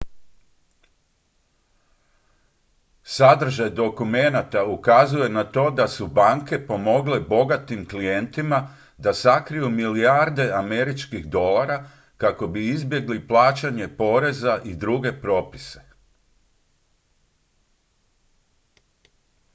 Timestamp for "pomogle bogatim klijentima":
6.67-8.69